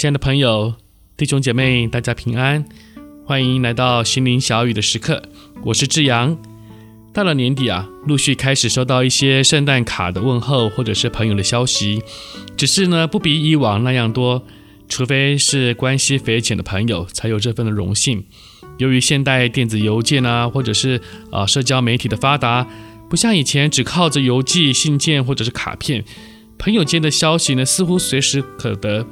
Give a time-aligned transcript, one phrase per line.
[0.00, 0.76] 亲爱的朋友、
[1.14, 2.64] 弟兄姐妹，大家平安，
[3.26, 5.22] 欢迎来到心灵小雨的时刻，
[5.62, 6.38] 我是志阳。
[7.12, 12.02] 到了年底啊，陆续开始收到一些圣诞卡的问候，或者是朋友的消息，
[12.56, 14.42] 只是呢，不比以往那样多，
[14.88, 18.24] 除非是关系匪浅的朋友才有这份的荣幸。
[18.78, 20.98] 由于现代电子邮件啊，或者是
[21.30, 22.66] 啊社交媒体的发达，
[23.10, 26.02] 不像以前只靠着邮寄信件或者是卡片，
[26.56, 29.06] 朋友间的消息呢，似乎随时可得。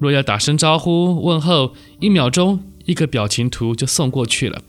[0.00, 4.62] 若要打声招呼问候，一秒钟一个表情图就送过去了。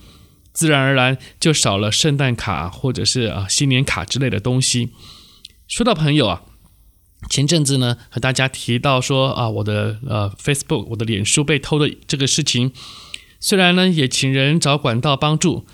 [0.54, 4.90] 自然而然就少了圣诞卡或者是啊新年卡之类的东西。
[5.66, 6.44] 说到朋友啊，
[7.30, 12.74] 前阵子呢和大家提到说啊我的呃 Facebook 我的脸书被偷的这个事情，
[13.40, 15.66] 虽然呢也请人找管道帮助，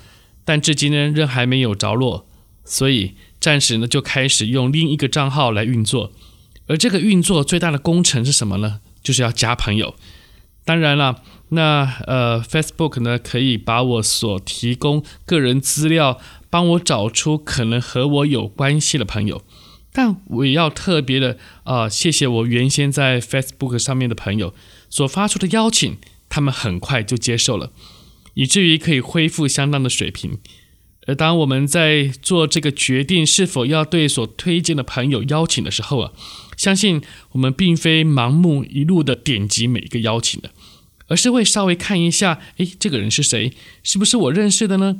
[0.45, 2.27] 但至今呢仍还没有着落，
[2.63, 6.11] 所以暂时呢就开始用另一个账号来运作。
[6.67, 8.81] 而这个运作最大的工程是什么呢？
[9.07, 9.95] 就是要加朋友。
[10.65, 11.23] 当然了。
[11.49, 19.41] 那呃，Facebook 呢，可以把我所提供个人资料，帮我找出可能和我有关系的朋友。
[19.93, 24.53] 但我也要特别的啊、谢谢我原先在 Facebook 上面的朋友
[24.89, 25.95] 所发出的邀请，
[26.27, 27.71] 他们很快就接受了，
[28.33, 30.39] 以至于可以恢复相当的水平。
[31.07, 36.11] 而当我们在做这个决定是否要对所推荐的朋友邀请的时候啊，
[36.55, 40.51] 相信我们并非盲目一路的点击每一个邀请的。
[41.09, 43.53] 而是会稍微看一下，诶，这个人是谁？
[43.81, 44.99] 是不是我认识的呢？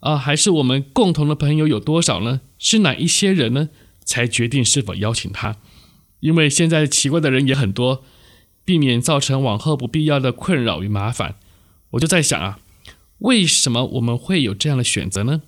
[0.00, 2.42] 啊，还是我们共同的朋友有多少呢？
[2.58, 3.70] 是哪一些人呢？
[4.04, 5.56] 才决定是否邀请他。
[6.20, 8.04] 因为现在奇怪的人也很多，
[8.66, 11.36] 避免造成往后不必要的困扰与麻烦，
[11.92, 12.58] 我就在想啊，
[13.18, 15.42] 为什么我们会有这样的选择呢？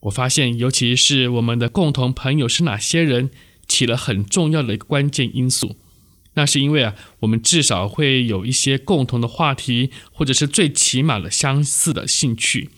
[0.00, 3.30] 我发现，尤其是我们的共同朋友是哪些人，
[3.66, 5.76] 起了很重要的一个关键因素。
[6.34, 12.68] 那是因为啊，我们至少会有一些共同的话题，或者是最起码的相似的兴趣。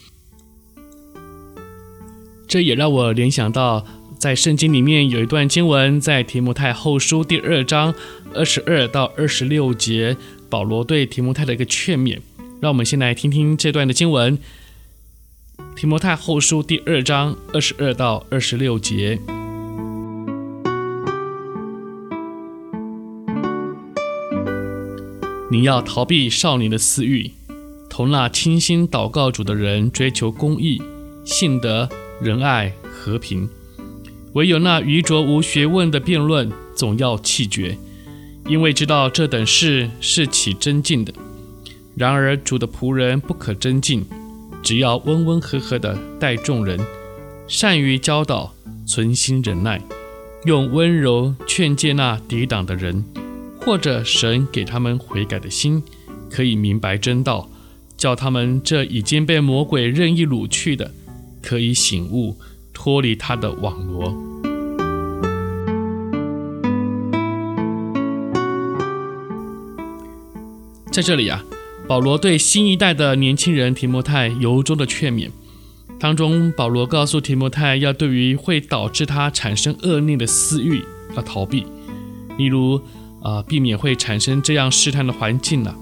[2.46, 3.84] 这也让我联想到，
[4.18, 7.94] 在圣经里面有一段经文，在提摩太后书第二章
[8.32, 10.16] 二十二到二十六节，
[10.48, 12.20] 保罗对提摩太的一个劝勉。
[12.60, 14.36] 让我们先来听听这段的经文：
[15.76, 19.20] 提摩太后书第二章二十二到二十六节。
[25.50, 27.30] 你要逃避少年的私欲，
[27.88, 30.82] 同那倾心祷告主的人追求公义、
[31.24, 31.88] 信德、
[32.20, 33.48] 仁爱、和平。
[34.32, 37.78] 唯有那愚拙无学问的辩论，总要弃绝，
[38.48, 41.14] 因为知道这等事是起争竞的。
[41.98, 44.06] 然而主的仆人不可争竞，
[44.62, 46.78] 只要温温和和的待众人，
[47.48, 48.54] 善于教导，
[48.86, 49.82] 存心忍耐，
[50.44, 53.04] 用温柔劝诫那抵挡的人。
[53.60, 55.82] 或者神给他们悔改的心，
[56.30, 57.50] 可以明白真道，
[57.96, 60.92] 叫他们这已经被魔鬼任意掳去的，
[61.42, 62.38] 可以醒悟，
[62.72, 64.14] 脱离他的网罗。
[70.90, 71.44] 在这里啊，
[71.88, 75.30] 保罗对新一代的年轻人提摩太由衷的劝勉，
[75.98, 80.84] 当中保罗告诉提摩太，要对于会导致他产生恶念的私欲
[81.16, 81.66] 要逃避，
[82.36, 82.80] 例如。
[83.20, 85.74] 啊、避免会产生这样试探的环境了。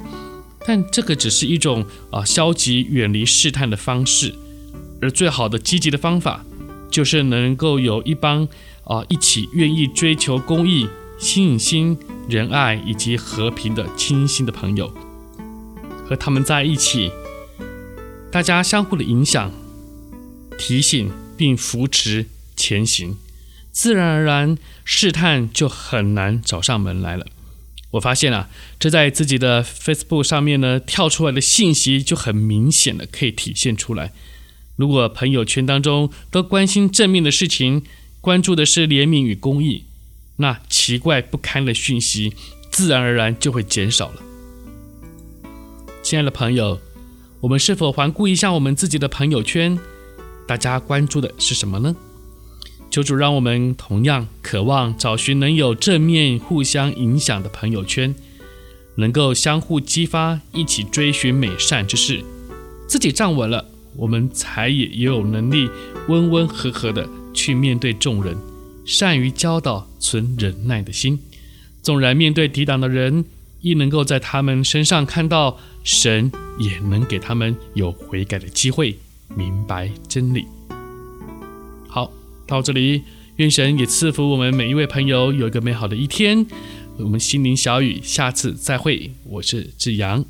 [0.66, 4.34] 但这个只是一种啊、消极远离试探的方式，
[5.02, 6.42] 而最好的积极的方法，
[6.90, 8.48] 就是能够有一帮
[8.84, 10.88] 啊、一起愿意追求公益、
[11.18, 14.90] 信心、仁爱以及和平的亲心的朋友，
[16.08, 17.10] 和他们在一起，
[18.30, 19.52] 大家相互的影响、
[20.58, 22.26] 提醒并扶持
[22.56, 23.16] 前行。
[23.72, 27.26] 自然而然，试探就很难找上门来了。
[27.92, 28.48] 我发现啊，
[28.78, 34.12] 这在自己的 Facebook 上面呢，跳出来的信息就很明显的可以体现出来。
[34.76, 37.82] 如果朋友圈当中都关心正面的事情，
[38.20, 39.84] 关注的是怜悯与公益，
[40.36, 42.34] 那奇怪不堪的讯息
[42.70, 44.25] 自然而然就会减少了。
[46.06, 46.78] 亲爱的朋友，
[47.40, 49.76] 我们是否环顾一下我们自己的朋友圈？
[50.46, 51.96] 大家关注的是什么呢？
[52.88, 58.14] 求主让我们同样渴望找寻能有正面互相影响的朋友圈，
[58.94, 62.22] 能够相互激发，一起追寻美善之事。
[62.86, 63.66] 自己站稳了，
[63.96, 65.68] 我们才也也有能力
[66.06, 68.38] 温温和和的去面对众人，
[68.84, 71.18] 善于教导，存忍耐的心。
[71.82, 73.24] 纵然面对抵挡的人，
[73.66, 78.96] 亦能够在他们身上看到神，也能给他们有悔改的机会，
[79.34, 80.46] 明白真理。
[81.88, 82.12] 好，
[82.46, 83.02] 到这里，
[83.38, 86.46] 愿神也赐福我们每一位朋友有一个美好的一天。
[86.98, 89.10] 我们心灵小雨，下次再会。
[89.24, 90.24] 我是志阳。